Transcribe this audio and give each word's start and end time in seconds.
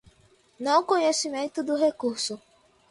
não 0.59 0.83
conhecimento 0.83 1.63
do 1.63 1.75
recurso 1.75 2.41